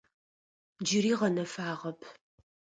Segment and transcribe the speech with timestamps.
[0.85, 1.99] Джыри гъэнэфагъэп.